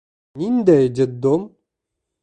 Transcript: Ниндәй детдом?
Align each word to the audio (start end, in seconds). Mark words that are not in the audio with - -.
Ниндәй 0.43 0.89
детдом? 1.01 1.47